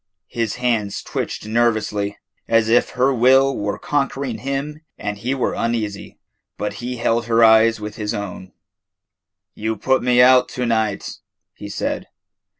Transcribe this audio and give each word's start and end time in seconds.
His 0.33 0.55
hands 0.55 1.03
twitched 1.03 1.45
nervously, 1.45 2.17
as 2.47 2.69
if 2.69 2.89
her 2.97 3.13
will 3.13 3.55
were 3.55 3.77
conquering 3.77 4.39
him 4.39 4.81
and 4.97 5.15
he 5.19 5.35
were 5.35 5.53
uneasy, 5.53 6.17
but 6.57 6.73
he 6.81 6.97
held 6.97 7.27
her 7.27 7.43
eye 7.43 7.71
with 7.79 7.97
his 7.97 8.11
own. 8.15 8.51
"You 9.53 9.75
put 9.75 10.01
me 10.01 10.19
out 10.19 10.49
to 10.57 10.65
night," 10.65 11.19
he 11.53 11.69
said. 11.69 12.07